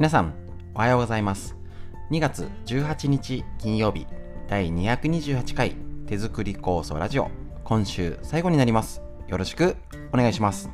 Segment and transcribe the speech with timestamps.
[0.00, 0.32] 皆さん、
[0.74, 1.54] おはようございます。
[2.10, 4.06] 2月18日金曜日、
[4.48, 5.76] 第228回
[6.06, 7.30] 手作り構想ラジオ、
[7.64, 9.02] 今週最後になります。
[9.28, 9.76] よろしく
[10.10, 10.70] お願いします。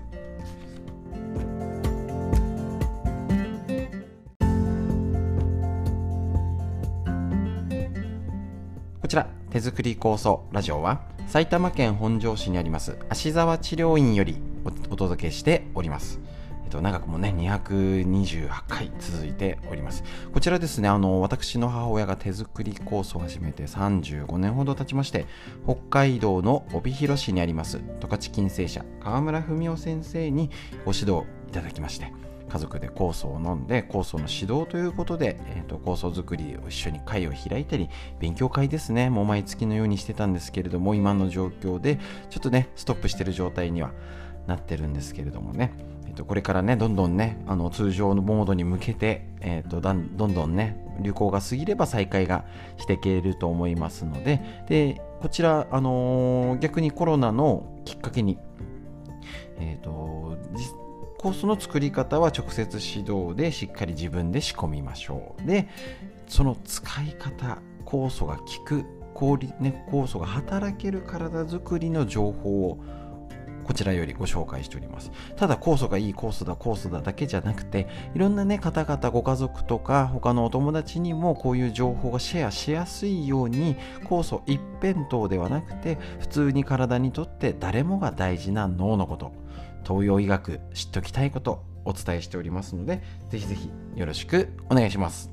[9.03, 16.21] こちら、手作り構想ラジオは、埼玉県本庄市にあります芦沢治療院よりお届けしております。
[16.67, 20.03] えっと、長くもね、228回続いております。
[20.35, 25.27] こちらですね、あの、私の母親が手作りコースを始めて35年ほど経ちまして、
[25.65, 30.51] 北海道の帯広市にあります、十勝金星社、川村文夫先生に
[30.85, 32.13] ご指導いただきまして、
[32.49, 37.89] 家族で酵素を飲んで酵素の指導ということで、えーと、酵素作りを一緒に会を開いたり
[38.21, 41.99] 勉強会ですねもう毎月のようにしてたんですけれども今の状況で
[42.31, 43.91] ちょっとねストップしてる状態には
[44.47, 45.73] なってるんですけれどもね、
[46.17, 52.45] と、これからねどんどんねあの通常のモードに向けて、えーと、どんどんね流行が過ぎれば再開が
[52.79, 58.39] していけると思いますのででこちら、あのー、逆にコロナのきっかけに
[59.59, 60.37] えーと
[61.19, 65.47] コースの作り方は直接指導でしっかり自分で仕込みましょう。
[65.47, 65.69] で、
[66.29, 72.79] その使い方、酵素が効く、氷ね、酵素が働ける体づくりの情報を
[73.67, 75.11] こちらよりご紹介しております。
[75.37, 89.33] ただ酵素がいい酵素だ酵素だだけじゃなくていろんなね方々ご家族とか他のお友達にもこういう情報がシェアしやすいように酵素一辺倒ではなくて普通に体にとって誰もが大事な脳のこと
[89.85, 95.31] 東洋医学知っておきたいことお伝えしておりますのでぜひぜひよろしくお願いします。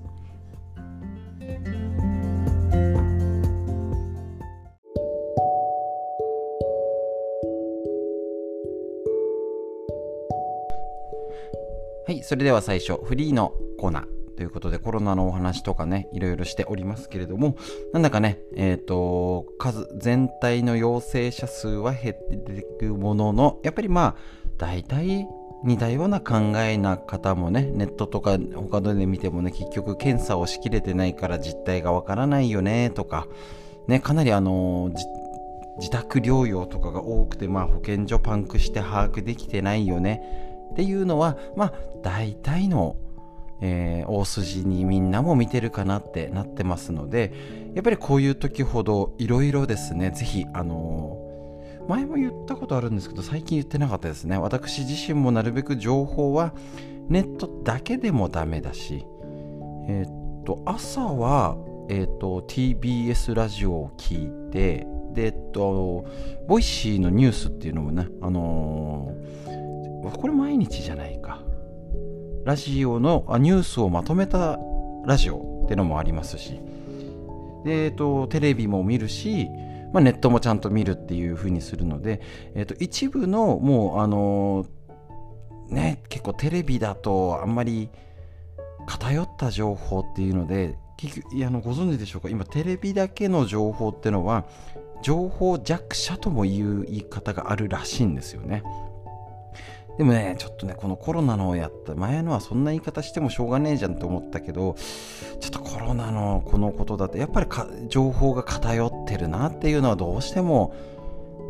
[12.05, 14.07] はい、それでは最初、フリーのコーナー。
[14.35, 17.55] ということでコロナのお話とかねいろいろしておりますけれども
[17.93, 24.15] なんだかねえっ、ー、と数全体の陽性者数は減っていくもののやっぱりまあ
[24.57, 25.27] 大体
[25.63, 33.27] 似たような考えな方もねネットとか他ので見てもね結局検査をしきれてないから実態がわからないよねとか
[33.87, 34.91] ねかなりあの
[35.77, 42.97] 自宅療養とかが多くて、まあ、保健所パンクして把握できてないよねっていうのはまあ大体の
[43.65, 47.31] えー、大筋にみんなも見てるかなってなってますので
[47.73, 54.37] やっぱりこういう時ほどいろいろですね是非あのー、前も言ったことあるんですけど最近言ってなかったですね。
[54.37, 56.53] 私自身もなるべく情報は
[57.07, 59.05] ネットだけでもダメだし
[59.87, 61.55] えー、っと朝は、
[61.89, 66.05] えっと TBS ラジオを聞いてでえっと
[66.49, 69.42] Voicy のニュースっていうのもねあのー、
[70.11, 71.41] これ毎日じゃないか。
[72.45, 74.59] ラジオのあニュースをまとめた
[75.05, 76.59] ラジオってのもありますし。
[77.63, 79.47] で、えっと、テレビも見るし、
[79.93, 82.19] まあ、ネットもちゃんと見るっていう風にするので、
[82.55, 84.65] えっと、一部のもうあの
[85.69, 87.89] ね結構テレビだとあんまり
[88.85, 92.29] 偏った情報っていうので結局いやあのご存知でしょうか？
[92.29, 94.45] 今テレビだけの情報ってのは
[95.01, 98.63] 情報弱者ともいう言い方があるらしいんですよね。
[99.97, 104.75] でもね、ちょっとね、このコロナのやった前のはそんな言い方してもしょうがねえじゃんと思ったけど、
[105.39, 107.47] ちょっとコロナのこのことだと、やっぱり
[107.89, 110.73] 情報が偏ってるなっていうのはどうしても、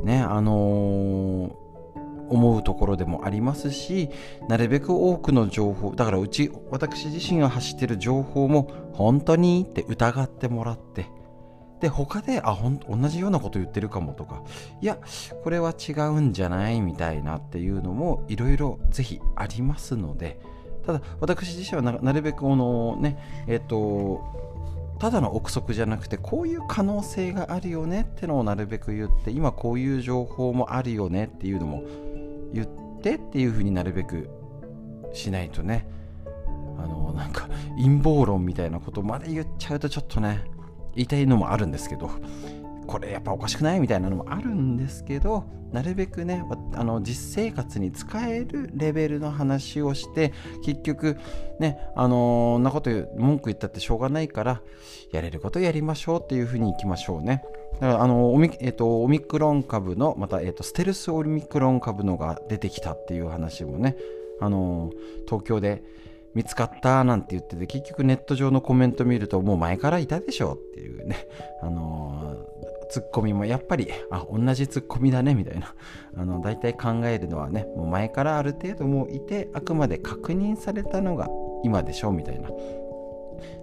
[0.03, 1.64] ね、あのー、
[2.30, 4.09] 思うところでもありますし、
[4.50, 11.06] なるべく多くの情報、だからうち、私自身が発してる情報も、本当にって疑ってもらって、
[11.84, 14.42] で他であほん同じようなこと言ってるかもとか。
[14.80, 14.98] いや
[15.44, 20.40] これは違うんじゃないみたいなっていうのもいろいろぜひありますので。
[20.86, 23.18] ただ私自身はなるべくこのね
[23.48, 24.22] えっ、ー、と
[25.00, 31.84] ただの憶測じゃなくてこういう可能性があるよねってのをなるべく言って今こういう情報もあるよねっていうのも
[32.54, 32.68] 言っ
[33.02, 34.29] てっていうふうになるべく
[35.12, 35.86] しないとね。
[36.78, 37.47] あのなんか
[37.78, 40.53] 陰謀論みたいなことまで言っちゃうとちょっとね
[40.95, 42.09] 言いたいのもあるんですけど
[42.87, 43.79] これやっぱおかしくない？
[43.79, 46.43] みたいなのもあるんですけどなるべくね
[46.73, 51.17] あの実生活に使えるレベルの話をして結局
[51.59, 54.61] ねあのー、なこと文句言ったってしょうがないから
[55.11, 57.43] やれることやりましょうっていうふうにいきましょうね。
[57.79, 63.95] だからあのオミ,、えーと、オミクロン株のまた、えーと、ステルスオミクロン株のが出てきたっていう話もね
[64.40, 65.81] あのー、東京で
[66.35, 71.28] 見つかったなんて言ってて結局ネット上のコメント見るともう前からいたでしょっていうね。
[71.62, 75.74] あのー、ツッコミもやっぱりあ同じツッコミだねみたいな。
[76.16, 81.28] あの大体考えるのはねもう前からある程度もういてあくまで確認されたのが
[81.64, 82.50] 今でしょみたいな。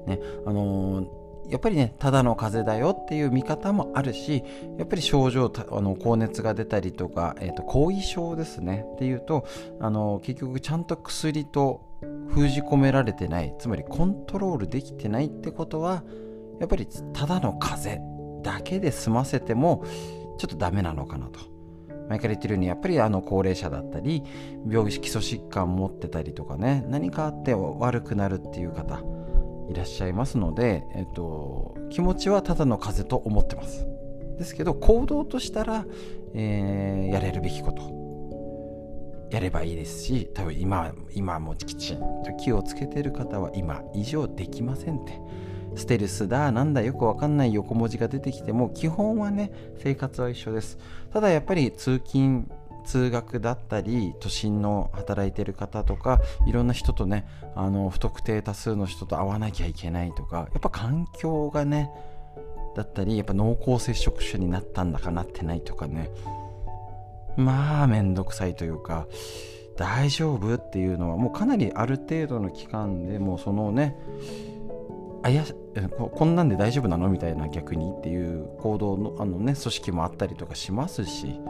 [0.06, 1.20] ねあのー
[1.50, 4.44] やっぱりねただの風邪だよっていう見方もあるし
[4.78, 8.84] やっぱり症状あの高熱が出たりとか、えーと、後遺症ですね。
[8.94, 9.44] っていうと
[9.80, 11.89] あの結局ちゃんと薬と
[12.30, 13.54] 封じ込められてない。
[13.58, 16.04] つまりコントロールできてないってことは
[16.60, 19.84] やっぱりただの風邪だけで済ませても
[20.38, 21.40] ちょっとダメなのかなと。
[22.08, 24.24] 前から言ってるようにやっぱりあの高齢者だったり
[24.68, 29.00] 病気基礎疾患持ってたりとかね何かあって悪くなるっていう方
[29.70, 33.86] いらっしゃいますので、えっと、気持ちはただの風邪と思ってます。
[34.36, 35.86] ですけど行動としたら、
[36.34, 37.99] えー、やれるべきこと。
[39.30, 45.20] やればいいですし多分今今もきちんと気をつけてる方は今以上できませんって。
[45.76, 50.78] ステルスだなんだよくわかんない横文字が出てきても基本はね生活は一緒です。
[51.12, 52.50] ただやっぱり通勤
[52.84, 61.90] 通学だったり都心の働いてる方とかいろんな人とねあの不特定多数の人と会わなきゃいけないとかやっぱ環境がね
[62.74, 66.10] だったりやっぱ濃厚接触者になったんだかなってないとかね。
[67.36, 69.06] まあめんどくさいというか
[69.76, 73.96] 大丈夫っていうのはもうかなりある程度の期間でもうそのね
[75.22, 75.44] あや
[76.14, 81.40] こんなんで大丈夫なのみたいな逆にっていう行動のあのね組織もあったりとかしますし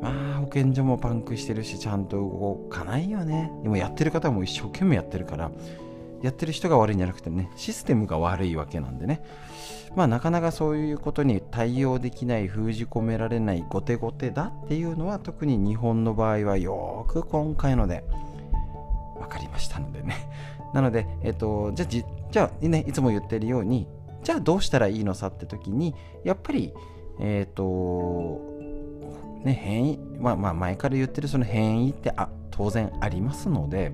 [0.00, 3.50] まあ保健所もパンクしてるしちゃんと動かないよね。
[3.62, 5.50] でもやってる方も一生懸命やってるから
[6.24, 9.22] やってる人が悪いんじゃなくてねシステムが悪いわけなんでね。
[9.94, 18.02] まあなかなかそういうことに対応できない封じ込められない後手後手だっていうのは特に日本の場合はよく今回ので
[19.20, 20.16] 分かりましたのでね。
[20.72, 23.86] なのでえっとじゃあじじゃあねいつも言ってるように
[24.24, 25.94] じゃあどうしたらいいのさって時に
[26.24, 26.72] やっぱり
[27.20, 28.40] えっ、と
[29.44, 33.92] ね、変異、まあ、まあ前から言ってるその変異ってあ当然ありますので、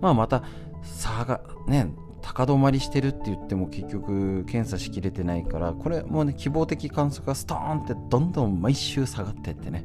[0.00, 0.44] まあ、また
[0.82, 1.92] 差がね
[2.22, 9.84] 高止まりしてるって言っても結局検査しきれてないからこれもうね希望的観測がストーンってどんどん毎週下がってってね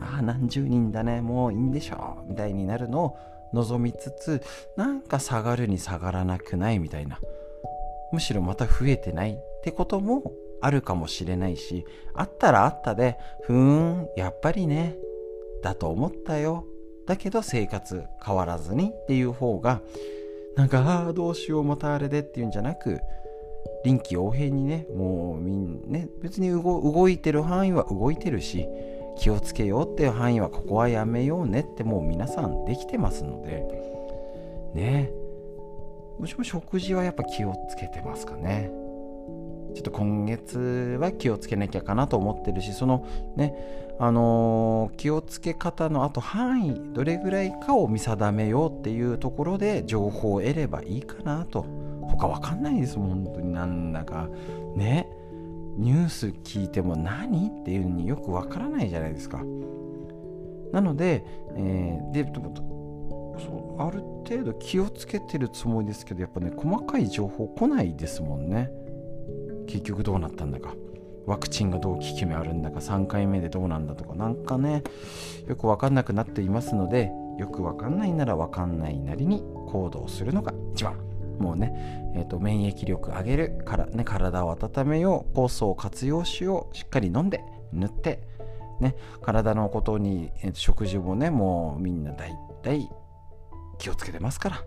[0.00, 3.18] ああ何十人だねもういいんでしょうみたいになるのを
[3.52, 4.42] 望みつつ
[4.76, 7.18] なんか下がるに下がらなくないみたいな
[8.12, 11.84] むしろまた増えてないってこともあるかもしれないし、
[12.14, 14.96] あったらあったで、ふーん、やっぱりね、
[15.62, 16.64] だと思ったよ。
[17.06, 19.80] だけど生活変わらずにっていう方が、
[20.56, 23.00] なんか、ああ、どうしよう、またあれでっていうんじゃなく、
[23.84, 28.68] 臨機応変にね、もうみんね、別に動いてる範囲は動いてるし、
[29.16, 33.66] 気をつけようっていう範囲はここはやめようねってもう皆さんできてますので、
[34.74, 35.10] ね。
[36.18, 38.70] もちろん食事はやっぱ気をつけてますかね。
[39.74, 43.54] ちょっと今月は気をつけなきゃかなと思ってるしそのね
[43.98, 51.66] あのー、気をつけ方のあと範囲どれぐらいかを見定めようっていうところで情報を得ればいいかなと。
[52.02, 54.28] 他わかんないですもん本当になんだか。
[54.74, 55.08] ね。
[55.76, 59.42] ニュース聞いても何っていうのによくわからないじゃないですか。
[60.72, 61.24] なので、
[61.54, 62.24] えー、で
[63.38, 68.70] そうある程度気をつけてるつもりですけどやっぱね細かい情報来ないですもんね。
[69.72, 70.74] 結局どうなったんだか。
[71.24, 72.80] ワクチンがどう効き目あるんだか。
[72.80, 74.14] 3回目でどうなんだとか。
[74.14, 74.82] なんかね
[75.48, 80.98] よく分かんなくなっていますのでよく分かんないなら分かんないなりに行動するのが一番。
[81.38, 88.22] もうね、えーと、免疫力上げるから、ね、体を温めよう酵素を活用しようしっかり飲んで塗って
[88.80, 92.88] ね体のことに、えー、食事もねもうみんな大体
[93.78, 94.62] 気をつけてますから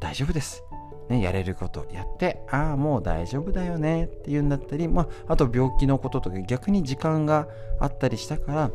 [0.00, 0.62] 大丈夫です。
[1.08, 8.70] ね、やれることやって、ああ、もう大丈夫だよねっていうんだったり、まあ、あと病気のこととか逆に時間があったりしたから、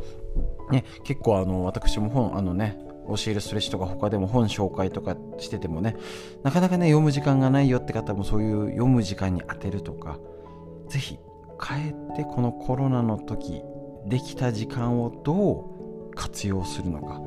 [0.72, 5.96] ね、結構あの、私も本、あのね、教えるストレッチとか他でも本紹介とかしててもね、
[6.44, 10.20] なかなかね、読む時間がないよって方もそういう読む時間に当てるとか、
[10.88, 11.18] ぜひ、
[11.58, 13.64] かえってこのコロナの時、
[14.06, 15.66] できた時間をど
[16.12, 17.20] う活用するのか。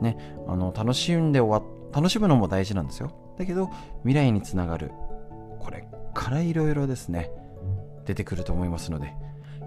[0.00, 0.16] ね、
[0.48, 3.10] あの、楽しんで終わ楽しむのも大事なんですよ。
[3.38, 3.70] だけど
[4.02, 4.90] 未来につながる
[5.58, 7.30] これからいろいろですね
[8.06, 9.12] 出てくると思いますので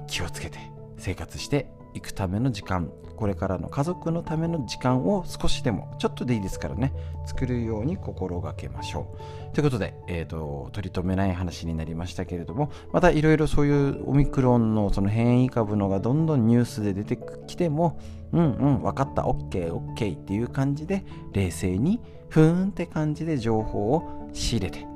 [0.08, 0.60] 気をつけて
[0.98, 6.94] 生活していくための時間これからの家族のための時間を少しでもちょっとでいいですからね
[7.26, 9.16] 作るように心がけましょ
[9.52, 9.54] う。
[9.54, 18.00] ということで、えーと、取り留めない話になりましたけれどもまたいろいろそういうオミクロンのその変異株のがどんどんニュースで出てきても
[18.32, 24.88] うんうん分かった OKOK っていう感じで冷静にふーんって感じで情報を仕入れて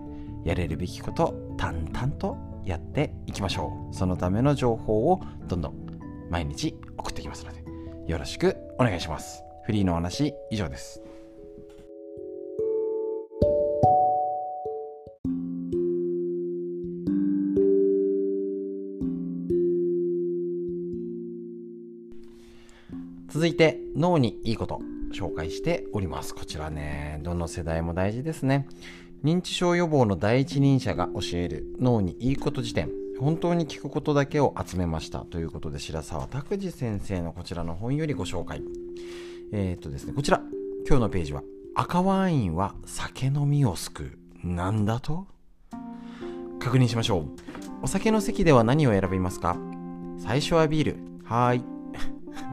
[0.43, 2.35] やれるべきこと淡々と
[2.65, 3.95] やっていきましょう。
[3.95, 5.86] そのための情報をどんどん
[6.29, 7.63] 毎日送ってきますので、
[8.11, 9.43] よろしくお願いします。
[9.65, 11.01] フリーのお話、以上です。
[23.29, 24.79] 続いて脳にいいこと
[25.13, 26.33] 紹介しております。
[26.33, 28.67] こちらね、どの世代も大事ですね。
[29.23, 38.61] 認知症予防の第一人者が教える脳にいいこと辞典本当に聞くことだけを集めましたということで白沢拓司先生のこちらの本よりご紹介。
[39.51, 40.41] えっ、とですねこちら。
[40.87, 41.43] 今日のページは
[41.75, 44.03] 赤ワインは酒飲みを救
[44.43, 44.47] う。
[44.47, 45.27] なんだと？
[46.59, 47.25] 確認しましょう。
[47.83, 49.57] お酒の席では何を選びますか？
[50.19, 50.97] 最初はビール。
[51.23, 51.76] はーい。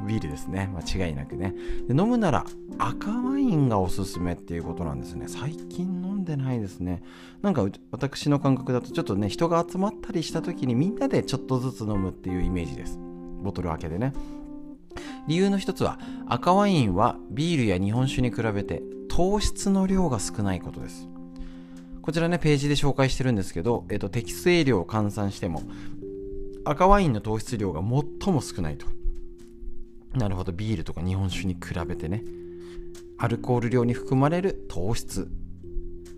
[0.05, 0.71] ビールですね。
[0.75, 1.55] 間違いなくね。
[1.89, 2.45] で飲むなら
[2.79, 5.27] 赤ワインがおすすめっていうことなんですね。
[5.29, 7.03] 最近飲んでないですね。
[7.43, 12.99] なんか私の感覚だとちょっとね人が集まったりした時にみんなでちょっとずつ飲むっていうイメージです。
[13.43, 14.13] ボトル開けでね。
[15.27, 21.09] 理由の一つは赤ワインはビールや日本酒に比べて糖質の量が少ないことです。
[22.03, 25.63] こちらねページで紹介してるんですけど、えっと、適正量を換算しても
[26.67, 28.87] 赤ワインの糖質量が最も少ないと。
[30.15, 30.53] なるほど。
[30.53, 32.23] ビールとか日本酒に比べてね。
[33.19, 35.29] アルコール量に含まれる糖質。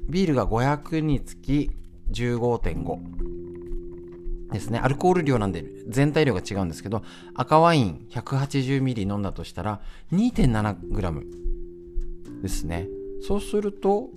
[0.08, 1.70] ビールが500につき
[2.10, 4.78] 15.5ですね。
[4.78, 7.02] アルコール量なんで全体量が違うんですけど
[7.34, 9.80] 赤ワイン 180ml 飲んだとしたら
[10.12, 12.88] 2.7g ですね。
[13.26, 14.10] そうすると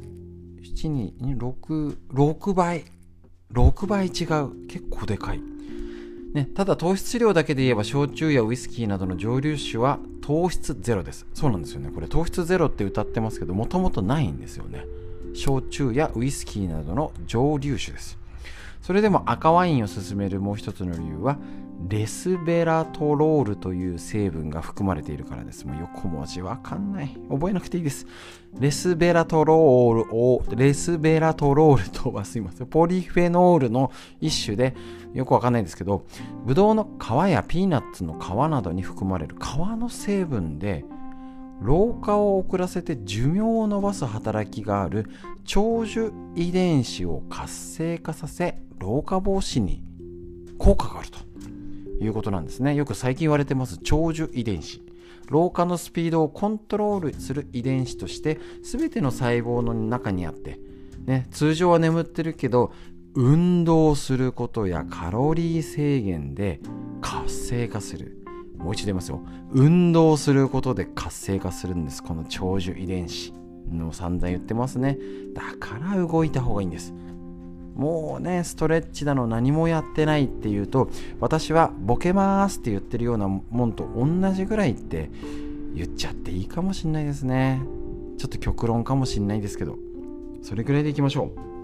[0.62, 2.86] 726 6倍
[3.54, 4.68] 6倍違う。
[4.68, 5.42] 結構でかい。
[6.34, 11.26] ね、ただ糖質量だけで言えば焼酎やウイスキーなどの蒸留酒は糖質ゼロです。
[11.34, 11.90] そうなんですよね。
[11.90, 14.86] これ糖質ゼロって歌ってますけどもともとないんですよね。
[15.34, 18.20] 焼酎やウイスキーなどの蒸留酒です。
[18.82, 21.38] それでも赤ワインを勧めるもう一つの理由は
[21.88, 25.66] レスベラトロールという成分が含まれているからです。
[25.66, 27.18] もう横文字わかんない。
[27.30, 28.06] 覚えなくていいです。
[28.60, 32.68] レスベラトロールを、レスベラトロールとはすいません。
[32.68, 34.76] ポリフェノールの一種で、
[35.14, 36.06] よくわかんないんですけど、
[36.46, 40.84] ブドウの皮やピーナッツの皮などに含まれる皮の成分で、
[41.62, 45.10] 老化を遅らせて寿命を延ばす働きがある
[45.46, 49.84] 長寿遺伝子を活性化させ老化防止に
[50.58, 51.20] 効果があると。
[52.02, 52.76] いうことなんですね。
[52.76, 54.82] よく最近言われてます長寿遺伝子。
[55.28, 60.60] 老化のスピードをコントロールする遺伝子として全ての細胞の中にあって、
[61.06, 62.72] ね、通常は眠ってるけど
[63.14, 66.60] 運動することやカロリー制限で
[67.02, 68.19] 活性化する。
[68.60, 69.22] もう一度言いますよ。
[69.52, 72.04] 運動することで活性化するんです。
[72.04, 73.34] この長寿遺伝子
[73.72, 74.98] の散々言ってますね。
[75.34, 76.94] だから動いた方がいいんです。
[77.76, 80.90] もうねストレッチだの何もやってないっていうと
[81.22, 85.10] 私はボケますって言ってるようなもんと同じぐらいって
[85.74, 87.62] 言っちゃっていいかもしんないですね。
[88.18, 89.78] ちょっと極論かもしんないですけど
[90.42, 91.59] それぐらいでいきましょう。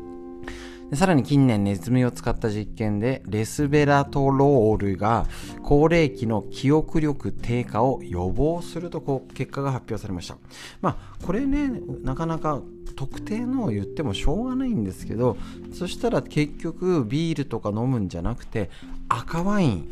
[0.89, 5.25] でさらに近年ネズミを使った実験でレスベラトロールが
[5.63, 10.37] 高齢期の記憶力低下を予防するとこう結果が発表されました。
[10.81, 11.71] まあこれね
[12.03, 12.61] なかなか
[12.95, 15.37] 特定のを言ってもしょうがないんですけど
[15.73, 18.69] そしたら結局ビールとか飲むんじゃなくて
[19.09, 19.89] 赤ワイン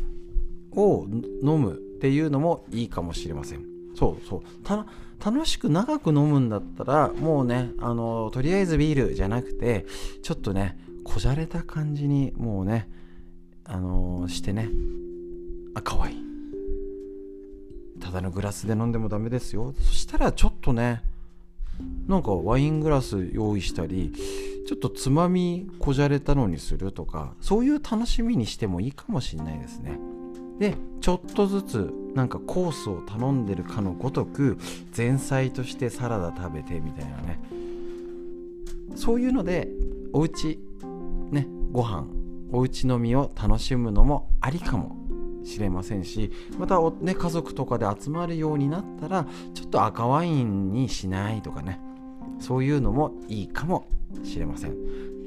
[0.72, 1.06] を
[1.42, 3.64] 飲むっていうのもいいかもしれません。
[3.96, 4.42] そうそう。
[5.24, 9.86] 楽しく長く飲むんだったらもうねあのとりあえずビールじゃなくて
[10.22, 12.88] ちょっとねこじゃれた感じにもうね
[13.64, 14.68] あのー、してね。
[15.74, 16.24] 赤ワイン
[18.00, 19.74] ただのグラスで飲んでもダメですよ。
[19.78, 21.02] そしたらちょっとね
[22.06, 24.12] なんかワイングラス用意したり
[24.66, 29.98] ちょっとつまみこじゃれたのにするとかそういう楽しみにしてもいいかもしれないですね。
[30.58, 34.56] でちょっとずつなんかコースを頼んでるかのごとく
[34.96, 37.40] 前菜としてサラダ食べてみたいなね。
[38.94, 39.68] そういうので
[40.12, 40.58] おうちね
[41.74, 42.06] ご飯
[42.52, 44.96] おうち飲みを楽しむのもありかも
[45.44, 51.80] しれませんしまた、ね、家族とかで集まるようになったらちょっと赤ワインにしないとかね。
[52.38, 53.88] そういうのもいいかも
[54.22, 54.76] しれません。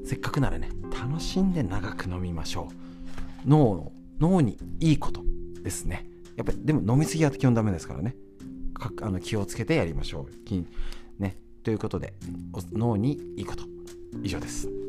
[0.06, 2.70] せっかくならね楽しんで長く飲みましょ
[3.46, 3.50] う。
[3.50, 5.22] 脳脳にいいこと
[5.62, 6.08] ですね。
[6.38, 8.16] やっぱりでも飲みすぎは基本ダメですからね。
[8.74, 11.22] かあの気をつけてやりましょう。
[11.22, 11.36] ね。
[11.62, 12.14] ということで
[12.72, 13.66] 脳にいいこと。
[14.24, 14.87] 以上です。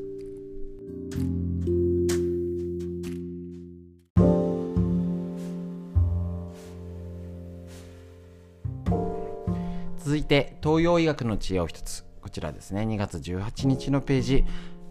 [9.98, 12.82] 続いて東洋医学の知恵を一つこちらですね。
[12.82, 14.44] 2月18日のページ。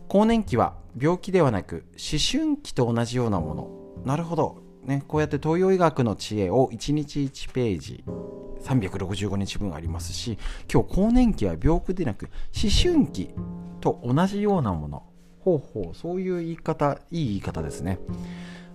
[0.07, 3.69] 更年期は病気ではなく思春期と同じようなもの。
[4.05, 8.03] なるほど、ね、こうやって東洋医学の知恵を1日1ページ
[8.63, 10.37] 365日分ありますし
[10.71, 13.31] 今日更年期は病気でなく思春期
[13.81, 15.03] と同じようなもの。
[15.47, 17.99] ほうほうそういう言い方いい言い方ですね。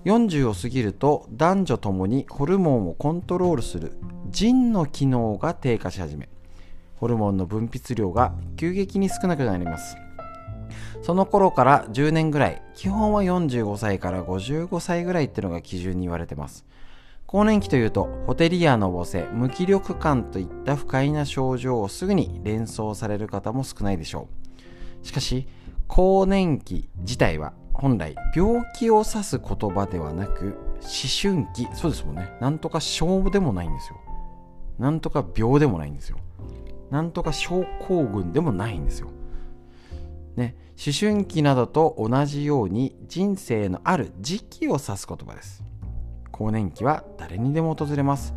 [0.07, 3.93] 40を過ぎると男女ともにホルモンをコントロールする
[4.31, 6.31] 腎の機能が低下し始め
[6.97, 9.97] ホルモンの分泌量が急激に少なくなります。
[11.03, 16.65] その頃から10年ぐらい基本は45歳から55歳ぐらいっていうのが基準に言われてます。
[17.27, 24.29] 更年期というとホテリアのぼせ無気力感といった不快な症状をすぐに連想される方も少ないでしょ
[25.03, 25.07] う。
[25.07, 25.47] しかし
[25.95, 30.89] 更年期自体は本来病気を指す言葉ではなく思
[31.21, 32.33] 春期そうですもんね。
[32.41, 34.01] なんとか症でもないんですよ。
[34.79, 36.17] なんとか病でもないんですよ。
[36.91, 39.11] なんとか症候群でもないんですよ。
[40.35, 40.57] ね。
[40.83, 45.63] 思春期などと同じように人生のある時期を指す言葉です。
[46.31, 48.33] 更年期は誰にでも訪れます。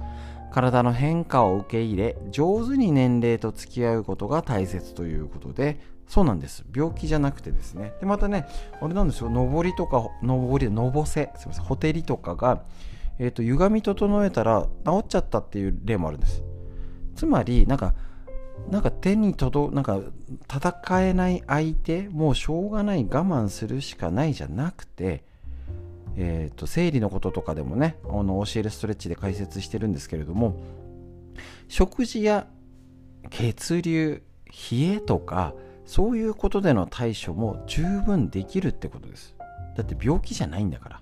[0.51, 6.63] 体の変化を受け入れ上手に年齢と付き合うことが大切ということでそうなんです。
[6.73, 7.93] 病気じゃなくてですね。
[7.99, 8.47] でまたね
[8.81, 9.29] あれなんですよ。
[9.29, 11.31] 上りとか上りのぼせ。
[11.37, 11.63] すいません。
[11.63, 12.63] ほてりとかが、
[13.19, 16.43] えーと、歪み整えたら治っちゃったっていう例もあるんです。
[17.15, 17.95] つまりなんか
[18.69, 19.99] なんか手に届なんか
[20.51, 25.23] 戦えない相手もうしょうがない我慢するしかないじゃなくて
[26.17, 30.57] えーと、生理のこととかでもねあの教えるストレッチで解説してるんですけれども
[31.67, 32.47] 食事や
[33.29, 34.23] 血流
[34.71, 35.53] 冷えとか
[35.85, 39.35] そういうことでの対処も十分できるってことです。
[39.75, 41.01] だって病気じゃないんだから。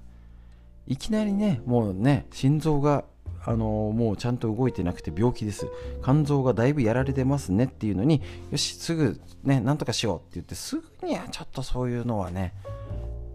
[0.85, 3.05] いきなりねもうね心臓が
[3.45, 5.67] あのもうちゃんと動いてなくて病気です。
[6.03, 8.21] 肝臓がだいぶやられてますねっていうのに
[8.51, 12.53] よしすぐねなんとかしようって言ってすぐにはちょっとそういうのはね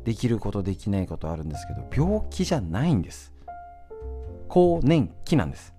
[0.04, 3.32] できることできないことあるんですけど病気じゃないんです。
[4.48, 5.74] 更年期なんです。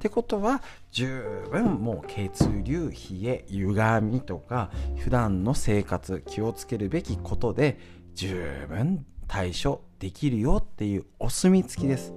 [0.00, 7.78] ってことは十分もう血流冷え歪みとか普段の生活気をつけるべきことで
[8.14, 12.14] 十分対処できるよっていうお墨付きです。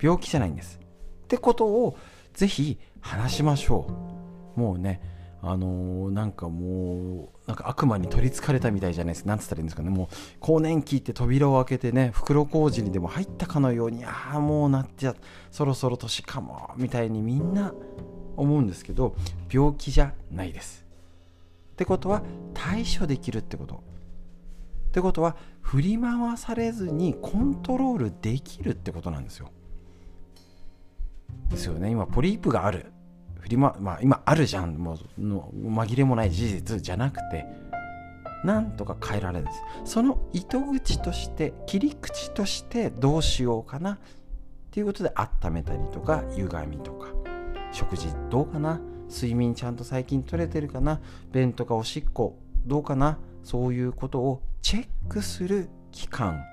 [0.00, 0.80] 病気じゃないんです。
[1.24, 1.98] ってことを
[2.32, 3.86] ぜひ話しましょ
[4.56, 4.58] う。
[4.58, 5.02] もうね
[5.42, 9.30] あのー、なんかもうなんか悪魔に取りつかれたみたいじゃないですか。
[9.30, 9.88] なんつったらいいんですかね。
[9.88, 15.14] もう更年期って扉を開けてね袋小路にでも入ったかのようにああもうなっちゃ
[15.50, 17.72] そろそろ年かもみたいにみんな
[18.36, 19.14] 思うんですけど
[19.50, 20.84] 病気じゃないです。
[21.72, 22.22] ってことは
[22.52, 23.82] 対処できるってこと。
[24.88, 29.50] ってことは振り回されずにコントロールできるってことなんですよ。
[31.48, 31.90] ですよね。
[31.90, 32.92] 今ポリープがある。
[33.40, 37.46] 振りま、まあ今あるじゃん、もうの紛れもない事実じゃなくて、
[38.44, 39.92] なんとか変えられるんです。
[39.92, 43.94] その糸口として、切り口としてどうしようかな。
[43.94, 43.98] っ
[44.70, 47.08] ていうことで温めたりとか、歪みとか、
[47.72, 48.80] 食事どうかな。
[49.10, 51.00] 睡眠ちゃんと最近取れてるかな。
[51.32, 53.18] 便とかおしっこどうかな。
[53.42, 56.44] そういうことをチェックする期間。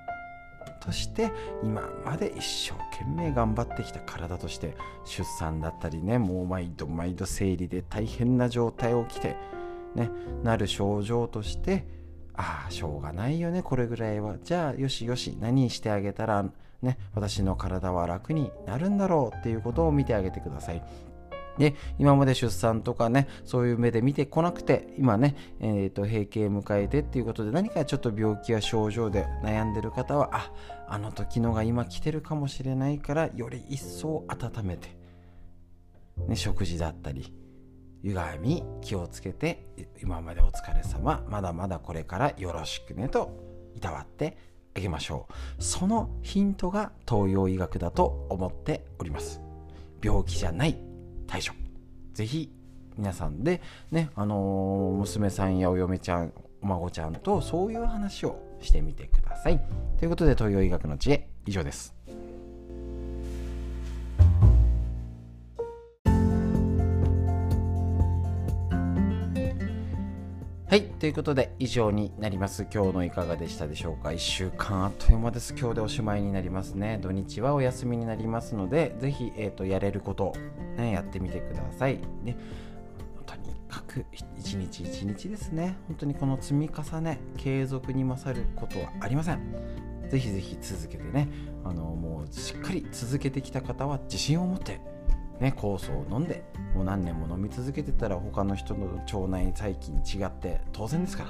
[0.87, 9.35] として今まで一生懸命頑張ってきた体として出産だったりねもう毎度毎度生理で大変な状態をきて
[9.95, 10.09] ね
[10.43, 11.85] なる症状として
[12.35, 14.37] ああしょうがないよねこれぐらいは。
[14.41, 16.45] じゃあよしよし何してあげたら
[16.81, 20.81] ね私の体は楽になるんだろうっていうことを見てあげてください。
[21.57, 30.51] で、今まで出産とかね、そういう目で見てこなくて、今ね、えー、と、閉経迎えてっていうことで、何かちょっと病気や症状で悩んでる方は、あ、
[30.87, 34.89] あの時のが今来てるかもしれないから、より一層温めて、
[36.27, 37.33] ね、食事だったり、
[38.03, 39.67] 歪み気をつけて、
[40.01, 44.37] 今までお疲れ様、まだまだこれからよろしくねと、いたわって
[44.75, 45.27] あげましょ
[45.59, 45.63] う。
[45.63, 49.41] そのヒントが東洋医学だと思っております。
[50.01, 50.86] 病気じゃない
[51.27, 51.53] 対処
[52.13, 52.51] ぜひ
[52.97, 53.61] 皆さんで
[53.91, 59.61] ねあのー、娘さんやお嫁ちゃんお孫ちゃんとそういう話をしてみてください。
[59.99, 61.96] ということで東洋医学の知恵以上です。
[70.77, 70.83] はい。
[70.99, 72.67] ということで、以上になります。
[72.71, 75.55] 今日のいかがでしたでしょうか ?1 週間あっという間です。
[75.57, 76.99] 今日でおしまいになりますね。
[77.01, 80.35] 土日はお休みになりますので、ぜひ、え、ー、と、やれること、
[80.77, 81.99] ね、やってみてください。
[82.23, 82.35] で、
[83.25, 84.05] とにかく、
[84.37, 85.75] 一日一日ですね。
[85.87, 89.39] 本当にこの積み重ね、継続に勝ることはありません。
[90.11, 91.27] ぜひぜひ続けてね、
[91.63, 94.79] あの、もうしっかり続けてきた方は自信を持って
[95.39, 101.29] ね、酵素を飲んでもう何年も飲み続けてたら他の人の腸内細菌違って当然ですから。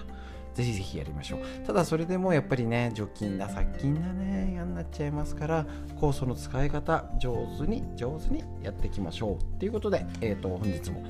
[0.54, 1.66] ぜひぜひやりましょう。
[1.68, 5.68] ただそれでもやっぱりね除菌だ殺菌だね嫌になっちゃいますから
[6.02, 9.60] 酵素の使い方上手に上手にやっていきましょう。
[9.60, 11.04] ということで、えーと、本日も。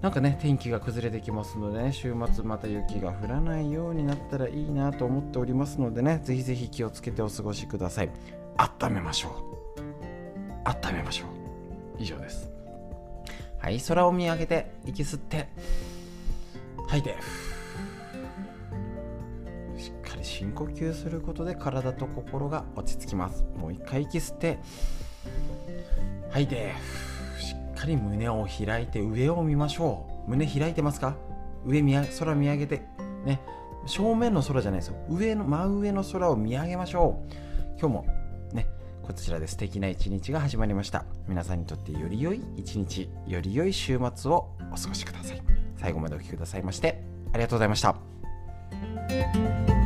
[0.00, 8.10] なんかね天気が崩れてきますのでね週末また雪が降らないようになったらいいなと思っておりますのでねぜひぜひ気をつけてお過ごしください。
[8.56, 9.32] 温めましょう。
[10.64, 11.31] 温めましょう。
[11.98, 12.50] 以上です。
[13.58, 15.48] はい空を見上げて息吸って
[16.88, 17.16] 吐いて。
[19.78, 23.44] しっかり深呼吸することで体と心が落ち着きます。
[23.56, 24.58] もう一回息吸って
[26.30, 26.72] 吐いて。
[27.38, 30.30] しっかり胸を開いて上を見ましょう。
[30.30, 31.16] 胸開いてますか？
[31.64, 32.82] 上見空見上げて。
[33.24, 33.40] ね。
[33.86, 34.96] 正面の空じゃないですよ。
[35.08, 37.32] 上の真上の空を見上げましょう。
[37.80, 38.06] 今日も
[39.02, 41.04] こちらで素敵な一日が始まりました。
[41.28, 45.42] 皆さんにとってより良い一日より良い週末をお過ごしください。
[45.76, 49.81] 最後までお聴きくださいましてありがとうございました。